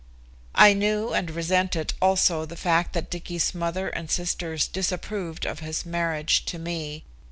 I 0.55 0.73
knew 0.73 1.13
and 1.13 1.29
resented 1.29 1.93
also 2.01 2.43
the 2.47 2.55
fact 2.55 2.93
that 2.93 3.11
Dicky's 3.11 3.53
mother 3.53 3.87
and 3.89 4.09
sisters 4.09 4.67
disapproved 4.67 5.45
of 5.45 5.59
his 5.59 5.85
marriage 5.85 6.43
to 6.45 6.57
me. 6.57 7.03